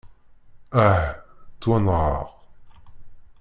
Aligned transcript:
Ah! 0.83 1.03
Ttwanɣeɣ! 1.53 2.25